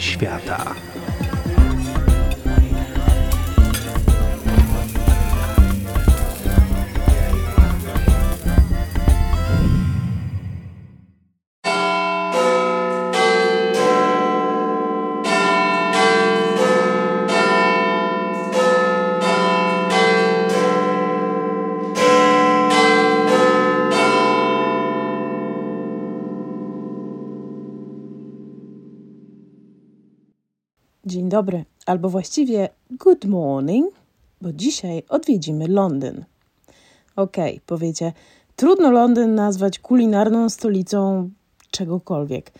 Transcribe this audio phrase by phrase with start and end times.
[0.00, 0.74] świata.
[31.28, 33.94] Dzień dobry, albo właściwie good morning,
[34.40, 36.24] bo dzisiaj odwiedzimy Londyn.
[37.16, 38.12] Okej, okay, powiecie,
[38.56, 41.30] trudno Londyn nazwać kulinarną stolicą
[41.70, 42.52] czegokolwiek,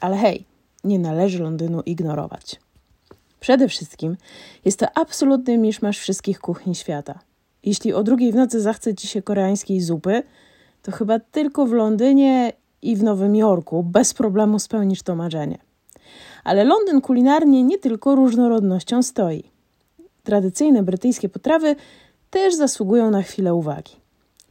[0.00, 0.44] ale hej,
[0.84, 2.60] nie należy Londynu ignorować.
[3.40, 4.16] Przede wszystkim
[4.64, 7.18] jest to absolutny miszmasz wszystkich kuchni świata.
[7.62, 10.22] Jeśli o drugiej w nocy zachce ci się koreańskiej zupy,
[10.82, 15.65] to chyba tylko w Londynie i w Nowym Jorku bez problemu spełnisz to marzenie.
[16.44, 19.44] Ale Londyn kulinarnie nie tylko różnorodnością stoi.
[20.22, 21.76] Tradycyjne brytyjskie potrawy
[22.30, 23.92] też zasługują na chwilę uwagi.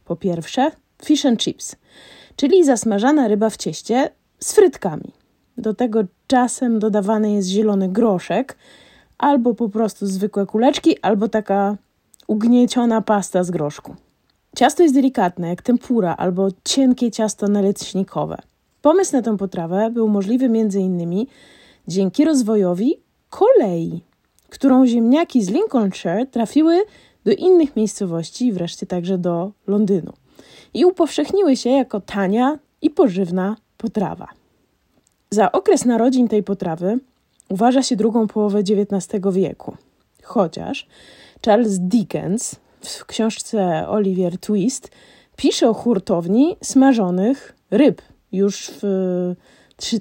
[0.04, 0.70] Po pierwsze,
[1.04, 1.76] fish and chips,
[2.36, 5.12] czyli zasmażana ryba w cieście z frytkami.
[5.58, 8.56] Do tego czasem dodawany jest zielony groszek,
[9.18, 11.76] albo po prostu zwykłe kuleczki, albo taka
[12.26, 13.94] ugnieciona pasta z groszku.
[14.56, 18.38] Ciasto jest delikatne, jak tempura albo cienkie ciasto naleśnikowe.
[18.86, 21.26] Pomysł na tę potrawę był możliwy m.in
[21.88, 22.94] dzięki rozwojowi
[23.30, 24.00] kolei,
[24.48, 26.82] którą ziemniaki z Lincolnshire trafiły
[27.24, 30.12] do innych miejscowości i wreszcie także do Londynu.
[30.74, 34.28] I upowszechniły się jako tania i pożywna potrawa.
[35.30, 36.98] Za okres narodzin tej potrawy
[37.48, 39.76] uważa się drugą połowę XIX wieku,
[40.22, 40.86] chociaż
[41.44, 44.90] Charles Dickens w książce Oliver Twist
[45.36, 49.34] pisze o hurtowni smażonych ryb już w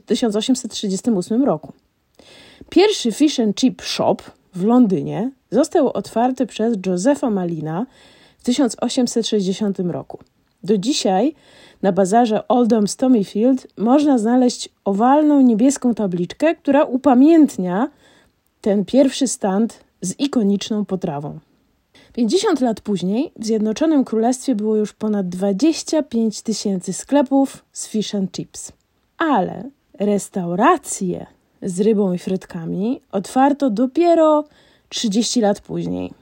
[0.05, 1.73] 1838 roku.
[2.69, 4.17] Pierwszy fish and chip shop
[4.53, 7.85] w Londynie został otwarty przez Josepha Malina
[8.37, 10.19] w 1860 roku.
[10.63, 11.35] Do dzisiaj
[11.81, 17.89] na bazarze Oldham Stomyfield można znaleźć owalną niebieską tabliczkę, która upamiętnia
[18.61, 21.39] ten pierwszy stand z ikoniczną potrawą.
[22.15, 28.31] 50 lat później w Zjednoczonym Królestwie było już ponad 25 tysięcy sklepów z fish and
[28.31, 28.71] chips.
[29.17, 31.25] Ale restauracje
[31.61, 34.43] z rybą i frytkami otwarto dopiero
[34.89, 36.13] 30 lat później.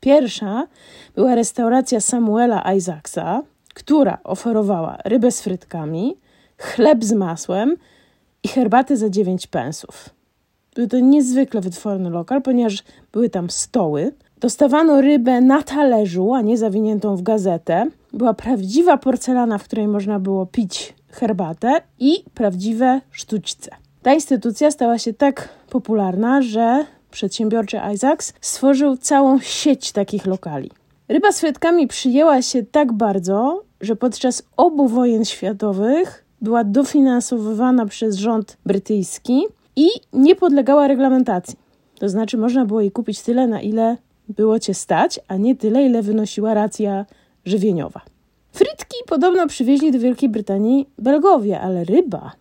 [0.00, 0.66] Pierwsza
[1.14, 3.42] była restauracja Samuela Isaacsa,
[3.74, 6.16] która oferowała rybę z frytkami,
[6.58, 7.76] chleb z masłem
[8.42, 10.08] i herbatę za 9 pensów.
[10.74, 14.12] Był to niezwykle wytworny lokal, ponieważ były tam stoły.
[14.42, 17.86] Dostawano rybę na talerzu, a nie zawiniętą w gazetę.
[18.12, 23.70] Była prawdziwa porcelana, w której można było pić herbatę i prawdziwe sztućce.
[24.02, 30.70] Ta instytucja stała się tak popularna, że przedsiębiorczy Isaacs stworzył całą sieć takich lokali.
[31.08, 38.16] Ryba z frytkami przyjęła się tak bardzo, że podczas obu wojen światowych była dofinansowywana przez
[38.16, 39.42] rząd brytyjski
[39.76, 41.56] i nie podlegała reglamentacji.
[41.98, 43.96] To znaczy, można było jej kupić tyle, na ile
[44.32, 47.06] było cię stać, a nie tyle, ile wynosiła racja
[47.44, 48.00] żywieniowa.
[48.52, 52.32] Frytki podobno przywieźli do Wielkiej Brytanii Belgowie, ale ryba.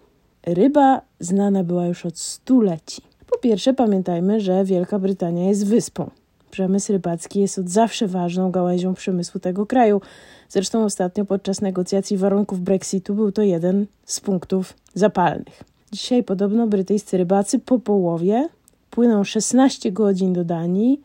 [0.45, 3.01] Ryba znana była już od stuleci.
[3.31, 6.09] Po pierwsze, pamiętajmy, że Wielka Brytania jest wyspą.
[6.51, 10.01] Przemysł rybacki jest od zawsze ważną gałęzią przemysłu tego kraju.
[10.49, 15.63] Zresztą ostatnio podczas negocjacji warunków Brexitu był to jeden z punktów zapalnych.
[15.91, 18.49] Dzisiaj podobno brytyjscy rybacy po połowie
[18.89, 21.01] płyną 16 godzin do Danii,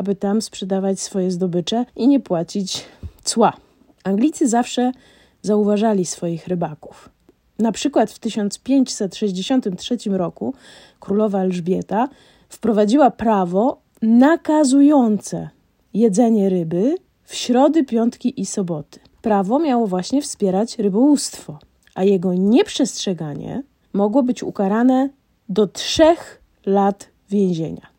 [0.00, 2.84] aby tam sprzedawać swoje zdobycze i nie płacić
[3.24, 3.52] cła.
[4.04, 4.92] Anglicy zawsze
[5.42, 7.08] zauważali swoich rybaków.
[7.58, 10.54] Na przykład w 1563 roku
[11.00, 12.08] królowa Elżbieta
[12.48, 15.48] wprowadziła prawo nakazujące
[15.94, 16.94] jedzenie ryby
[17.24, 19.00] w środy, piątki i soboty.
[19.22, 21.58] Prawo miało właśnie wspierać rybołówstwo,
[21.94, 23.62] a jego nieprzestrzeganie
[23.92, 25.08] mogło być ukarane
[25.48, 27.89] do trzech lat więzienia.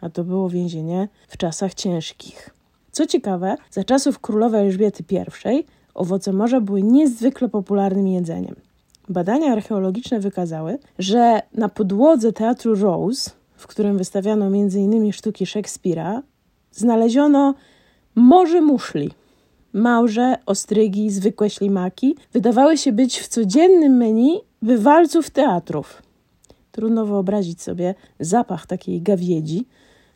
[0.00, 2.50] A to było więzienie w czasach ciężkich.
[2.92, 5.04] Co ciekawe, za czasów królowej Elżbiety
[5.52, 5.64] I
[5.94, 8.54] owoce morza były niezwykle popularnym jedzeniem.
[9.08, 15.12] Badania archeologiczne wykazały, że na podłodze teatru Rose, w którym wystawiano m.in.
[15.12, 16.22] sztuki Szekspira,
[16.72, 17.54] znaleziono
[18.14, 19.10] morze muszli.
[19.72, 26.02] Małże, ostrygi, zwykłe ślimaki wydawały się być w codziennym menu wywalców teatrów.
[26.72, 29.66] Trudno wyobrazić sobie zapach takiej gawiedzi,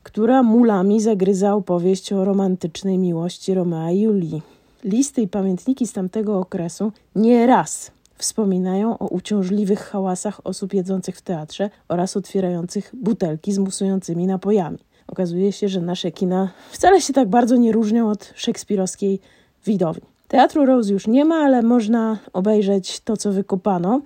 [0.04, 4.42] która mulami zagryza opowieść o romantycznej miłości Romea i Julii.
[4.84, 11.22] Listy i pamiętniki z tamtego okresu nie raz wspominają o uciążliwych hałasach osób jedzących w
[11.22, 14.78] teatrze oraz otwierających butelki z musującymi napojami.
[15.06, 19.20] Okazuje się, że nasze kina wcale się tak bardzo nie różnią od szekspirowskiej
[19.66, 20.04] widowni.
[20.28, 24.00] Teatru Rose już nie ma, ale można obejrzeć to, co wykopano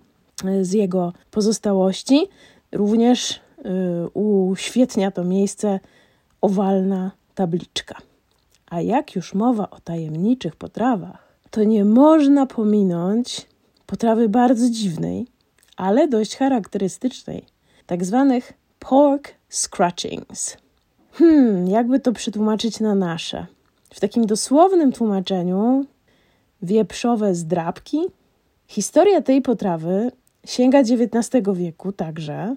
[0.63, 2.27] z jego pozostałości.
[2.73, 3.41] Również
[4.15, 5.81] uświetnia to miejsce
[6.41, 7.95] owalna tabliczka.
[8.67, 13.47] A jak już mowa o tajemniczych potrawach, to nie można pominąć
[13.87, 15.27] potrawy bardzo dziwnej,
[15.77, 17.45] ale dość charakterystycznej,
[17.87, 20.57] tak zwanych pork scratchings.
[21.13, 23.47] Hmm, jakby to przetłumaczyć na nasze?
[23.91, 25.87] W takim dosłownym tłumaczeniu
[26.63, 28.01] wieprzowe zdrabki.
[28.67, 30.11] Historia tej potrawy
[30.47, 32.57] sięga XIX wieku także,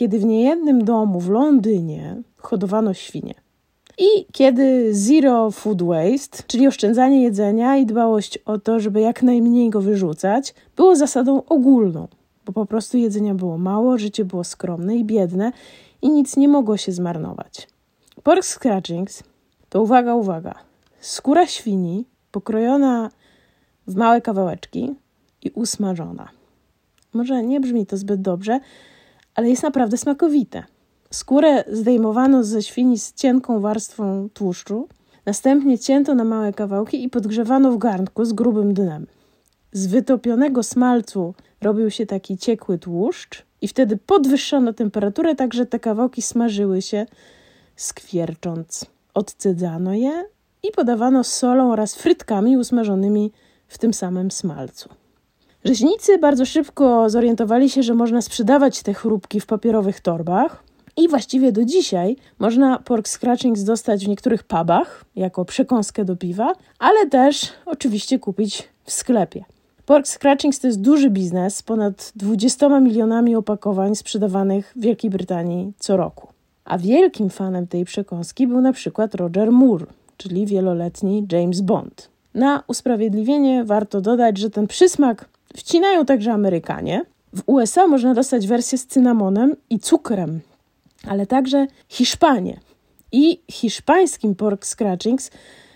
[0.00, 3.34] kiedy w niejednym domu w Londynie hodowano świnie.
[3.98, 9.70] I kiedy zero food waste, czyli oszczędzanie jedzenia i dbałość o to, żeby jak najmniej
[9.70, 12.08] go wyrzucać, było zasadą ogólną,
[12.46, 15.52] bo po prostu jedzenia było mało, życie było skromne i biedne
[16.02, 17.68] i nic nie mogło się zmarnować.
[18.22, 19.22] Pork scratchings
[19.68, 20.54] to uwaga, uwaga,
[21.00, 23.10] skóra świni pokrojona
[23.86, 24.94] w małe kawałeczki
[25.42, 26.28] i usmażona.
[27.12, 28.60] Może nie brzmi to zbyt dobrze,
[29.40, 30.64] ale jest naprawdę smakowite.
[31.10, 34.88] Skórę zdejmowano ze świni z cienką warstwą tłuszczu,
[35.26, 39.06] następnie cięto na małe kawałki i podgrzewano w garnku z grubym dnem.
[39.72, 45.78] Z wytopionego smalcu robił się taki ciekły tłuszcz i wtedy podwyższono temperaturę, tak że te
[45.78, 47.06] kawałki smażyły się
[47.76, 48.86] skwiercząc.
[49.14, 50.24] Odcydzano je
[50.62, 53.32] i podawano solą oraz frytkami usmażonymi
[53.68, 54.88] w tym samym smalcu.
[55.64, 60.62] Rzeźnicy bardzo szybko zorientowali się, że można sprzedawać te chrupki w papierowych torbach,
[60.96, 66.52] i właściwie do dzisiaj można pork scratchings dostać w niektórych pubach jako przekąskę do piwa,
[66.78, 69.44] ale też oczywiście kupić w sklepie.
[69.86, 75.72] Pork scratchings to jest duży biznes z ponad 20 milionami opakowań sprzedawanych w Wielkiej Brytanii
[75.78, 76.28] co roku.
[76.64, 79.86] A wielkim fanem tej przekąski był na przykład Roger Moore,
[80.16, 82.08] czyli wieloletni James Bond.
[82.34, 87.02] Na usprawiedliwienie warto dodać, że ten przysmak wcinają także Amerykanie.
[87.32, 90.40] W USA można dostać wersję z cynamonem i cukrem,
[91.06, 92.60] ale także Hiszpanie.
[93.12, 95.30] I hiszpańskim pork scratchings,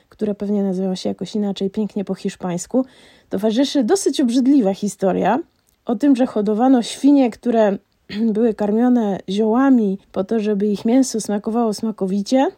[0.08, 2.84] które pewnie nazywa się jakoś inaczej, pięknie po hiszpańsku,
[3.28, 5.38] towarzyszy dosyć obrzydliwa historia
[5.84, 7.78] o tym, że hodowano świnie, które
[8.34, 12.48] były karmione ziołami po to, żeby ich mięso smakowało smakowicie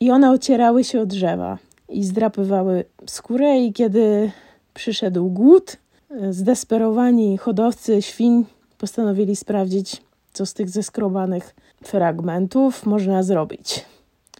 [0.00, 1.58] i one ocierały się od drzewa
[1.88, 4.30] i zdrapywały skórę i kiedy
[4.74, 5.76] przyszedł głód,
[6.30, 8.44] zdesperowani hodowcy świń
[8.78, 11.54] postanowili sprawdzić, co z tych zeskrobanych
[11.84, 13.84] fragmentów można zrobić.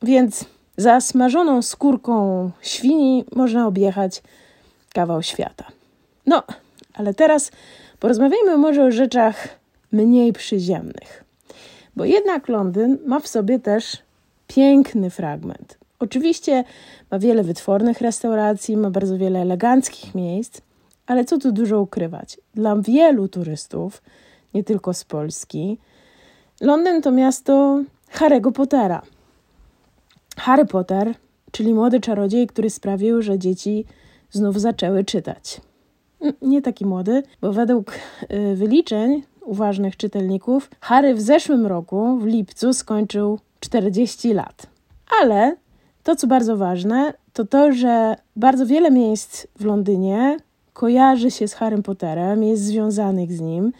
[0.02, 0.44] Więc
[0.76, 4.22] za smażoną skórką świni można objechać
[4.94, 5.64] kawał świata.
[6.26, 6.42] No,
[6.94, 7.50] ale teraz
[8.00, 9.48] porozmawiajmy może o rzeczach
[9.92, 11.24] mniej przyziemnych.
[11.96, 13.98] Bo jednak Londyn ma w sobie też
[14.46, 15.78] piękny fragment.
[15.98, 16.64] Oczywiście
[17.10, 20.60] ma wiele wytwornych restauracji, ma bardzo wiele eleganckich miejsc,
[21.06, 22.40] ale co tu dużo ukrywać?
[22.54, 24.02] Dla wielu turystów,
[24.54, 25.78] nie tylko z Polski,
[26.60, 27.82] Londyn to miasto
[28.12, 29.02] Harry'ego Pottera.
[30.37, 31.14] Harry Potter,
[31.52, 33.84] czyli młody czarodziej, który sprawił, że dzieci
[34.31, 35.60] znów zaczęły czytać.
[36.43, 42.72] Nie taki młody, bo według y, wyliczeń uważnych czytelników, Harry w zeszłym roku, w lipcu,
[42.72, 44.67] skończył 40 lat.
[45.22, 45.56] Ale
[46.03, 50.36] to, co bardzo ważne, to to, że bardzo wiele miejsc w Londynie
[50.72, 53.72] kojarzy się z Harrym Potterem, jest związanych z nim.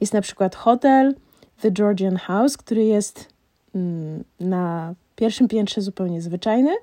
[0.00, 1.14] Jest na przykład hotel,
[1.60, 3.28] The Georgian House, który jest
[3.74, 6.74] mm, na pierwszym piętrze zupełnie zwyczajny,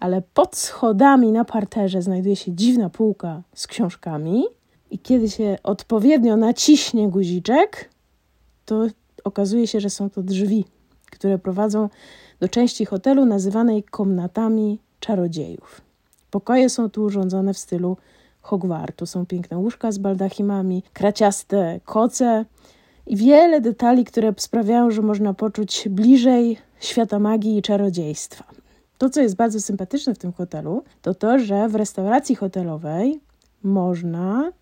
[0.00, 4.44] ale pod schodami na parterze znajduje się dziwna półka z książkami.
[4.90, 7.90] I kiedy się odpowiednio naciśnie guziczek,
[8.64, 8.86] to
[9.24, 10.64] okazuje się, że są to drzwi,
[11.10, 11.88] które prowadzą
[12.40, 15.80] do części hotelu nazywanej komnatami czarodziejów.
[16.30, 17.96] Pokoje są tu urządzone w stylu
[18.46, 19.06] Hogwartu.
[19.06, 22.44] Są piękne łóżka z baldachimami, kraciaste koce,
[23.06, 28.44] i wiele detali, które sprawiają, że można poczuć bliżej świata magii i czarodziejstwa.
[28.98, 33.20] To, co jest bardzo sympatyczne w tym hotelu, to to, że w restauracji hotelowej
[33.62, 34.52] można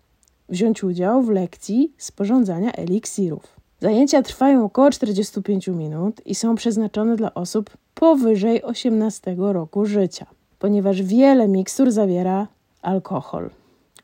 [0.49, 3.55] wziąć udział w lekcji sporządzania eliksirów.
[3.79, 10.25] Zajęcia trwają około 45 minut i są przeznaczone dla osób powyżej 18 roku życia,
[10.59, 12.47] ponieważ wiele mikstur zawiera
[12.81, 13.49] alkohol.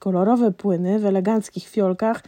[0.01, 2.23] Kolorowe płyny w eleganckich fiolkach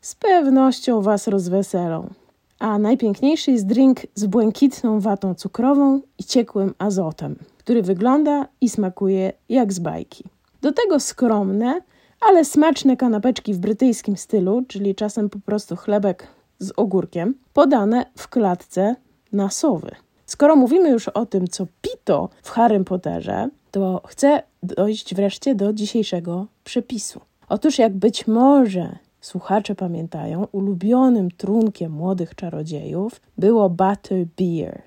[0.00, 2.10] z pewnością Was rozweselą.
[2.58, 9.32] A najpiękniejszy jest drink z błękitną watą cukrową i ciekłym azotem, który wygląda i smakuje
[9.48, 10.24] jak z bajki.
[10.62, 11.80] Do tego skromne,
[12.20, 16.26] ale smaczne kanapeczki w brytyjskim stylu, czyli czasem po prostu chlebek
[16.58, 18.96] z ogórkiem, podane w klatce
[19.32, 19.90] na sowy.
[20.26, 25.72] Skoro mówimy już o tym, co pito w Harrym Potterze, to chcę dojść wreszcie do
[25.72, 27.20] dzisiejszego przepisu.
[27.48, 34.82] Otóż, jak być może słuchacze pamiętają, ulubionym trunkiem młodych czarodziejów było butter beer,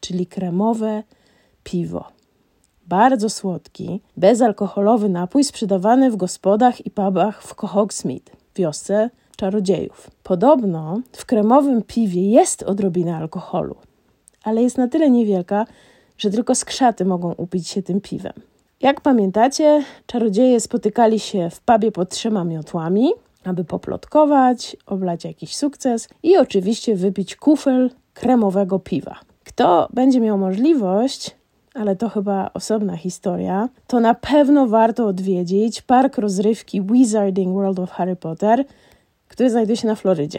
[0.00, 1.02] czyli kremowe
[1.64, 2.04] piwo.
[2.86, 10.10] Bardzo słodki, bezalkoholowy napój sprzedawany w gospodach i pubach w Hogsmeade, wiosce czarodziejów.
[10.22, 13.76] Podobno w kremowym piwie jest odrobina alkoholu,
[14.42, 15.66] ale jest na tyle niewielka,
[16.18, 18.32] że tylko skrzaty mogą upić się tym piwem.
[18.80, 23.10] Jak pamiętacie, czarodzieje spotykali się w pubie pod trzema miotłami,
[23.44, 29.16] aby poplotkować, oblać jakiś sukces i oczywiście wypić kufel kremowego piwa.
[29.44, 31.36] Kto będzie miał możliwość,
[31.74, 37.90] ale to chyba osobna historia, to na pewno warto odwiedzić park rozrywki Wizarding World of
[37.90, 38.64] Harry Potter,
[39.28, 40.38] który znajduje się na Florydzie.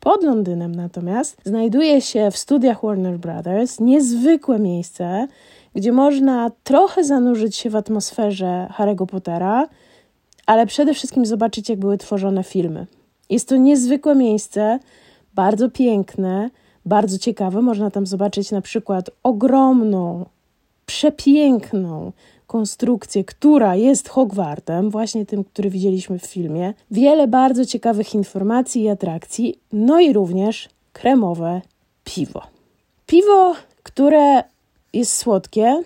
[0.00, 5.28] Pod Londynem natomiast znajduje się w studiach Warner Brothers niezwykłe miejsce,
[5.78, 9.68] gdzie można trochę zanurzyć się w atmosferze Harry'ego Pottera,
[10.46, 12.86] ale przede wszystkim zobaczyć, jak były tworzone filmy.
[13.30, 14.78] Jest to niezwykłe miejsce,
[15.34, 16.50] bardzo piękne,
[16.86, 17.62] bardzo ciekawe.
[17.62, 20.26] Można tam zobaczyć na przykład ogromną,
[20.86, 22.12] przepiękną
[22.46, 26.74] konstrukcję, która jest Hogwartem, właśnie tym, który widzieliśmy w filmie.
[26.90, 31.60] Wiele bardzo ciekawych informacji i atrakcji, no i również kremowe
[32.04, 32.42] piwo.
[33.06, 34.42] Piwo, które
[34.92, 35.82] jest słodkie.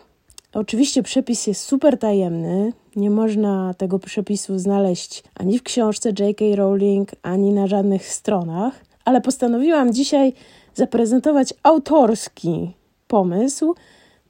[0.53, 2.73] Oczywiście przepis jest super tajemny.
[2.97, 6.45] Nie można tego przepisu znaleźć ani w książce J.K.
[6.55, 10.33] Rowling, ani na żadnych stronach, ale postanowiłam dzisiaj
[10.75, 12.73] zaprezentować autorski
[13.09, 13.75] pomysł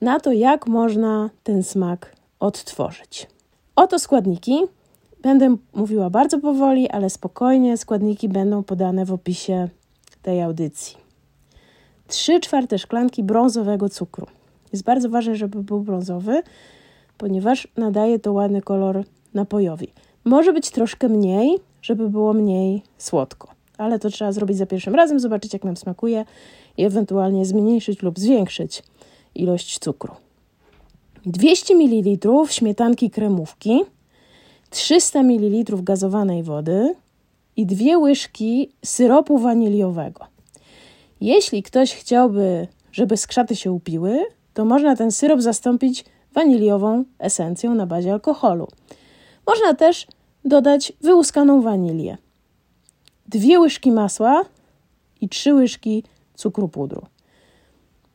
[0.01, 3.27] na to, jak można ten smak odtworzyć.
[3.77, 4.61] Oto składniki.
[5.23, 7.77] Będę mówiła bardzo powoli, ale spokojnie.
[7.77, 9.69] Składniki będą podane w opisie
[10.23, 10.97] tej audycji.
[12.07, 14.27] 3 czwarte szklanki brązowego cukru.
[14.73, 16.43] Jest bardzo ważne, żeby był brązowy,
[17.19, 19.89] ponieważ nadaje to ładny kolor napojowi.
[20.25, 23.49] Może być troszkę mniej, żeby było mniej słodko,
[23.79, 26.25] ale to trzeba zrobić za pierwszym razem, zobaczyć jak nam smakuje
[26.77, 28.83] i ewentualnie zmniejszyć lub zwiększyć
[29.35, 30.15] ilość cukru.
[31.27, 33.81] 200 ml śmietanki kremówki,
[34.71, 36.95] 300 ml gazowanej wody
[37.57, 40.27] i dwie łyżki syropu waniliowego.
[41.21, 44.25] Jeśli ktoś chciałby, żeby skrzaty się upiły,
[44.55, 46.05] to można ten syrop zastąpić
[46.35, 48.69] waniliową esencją na bazie alkoholu.
[49.47, 50.07] Można też
[50.45, 52.19] dodać wyłuskaną wanilię.
[53.27, 54.43] Dwie łyżki masła
[55.21, 56.05] i trzy łyżki
[56.35, 57.03] cukru pudru.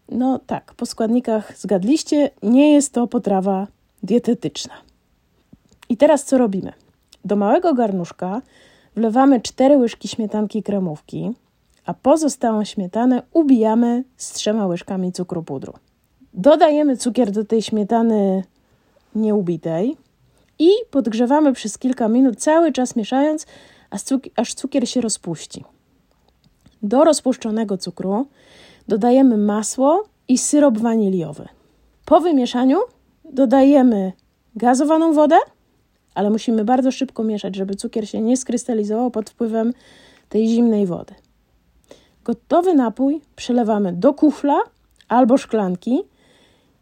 [0.09, 3.67] No tak, po składnikach zgadliście, nie jest to potrawa
[4.03, 4.73] dietetyczna.
[5.89, 6.73] I teraz co robimy?
[7.25, 8.41] Do małego garnuszka
[8.95, 11.31] wlewamy 4 łyżki śmietanki kremówki,
[11.85, 15.73] a pozostałą śmietanę ubijamy z trzema łyżkami cukru pudru.
[16.37, 18.43] Dodajemy cukier do tej śmietany
[19.15, 19.97] nieubitej
[20.59, 23.45] i podgrzewamy przez kilka minut, cały czas mieszając,
[24.35, 25.63] aż cukier się rozpuści.
[26.83, 28.27] Do rozpuszczonego cukru
[28.87, 31.47] dodajemy masło i syrop waniliowy.
[32.05, 32.79] Po wymieszaniu
[33.33, 34.11] dodajemy
[34.55, 35.37] gazowaną wodę,
[36.15, 39.73] ale musimy bardzo szybko mieszać, żeby cukier się nie skrystalizował pod wpływem
[40.29, 41.13] tej zimnej wody.
[42.23, 44.59] Gotowy napój przelewamy do kufla
[45.07, 46.03] albo szklanki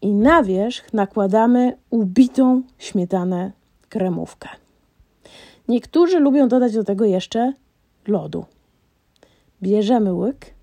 [0.06, 3.52] i na wierzch nakładamy ubitą śmietanę
[3.90, 4.50] kremówkę.
[5.68, 7.54] Niektórzy lubią dodać do tego jeszcze
[8.08, 8.46] lodu.
[9.62, 10.54] Bierzemy łyk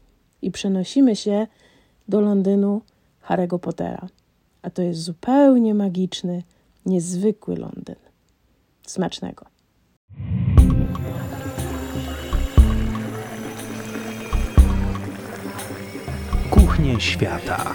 [0.43, 1.47] i przenosimy się
[2.09, 2.83] do Londynu
[3.29, 4.09] Harry'ego Pottera.
[4.63, 6.43] A to jest zupełnie magiczny,
[6.87, 7.97] niezwykły Londyn.
[8.87, 9.47] Smacznego.
[16.51, 17.75] Kuchnie świata.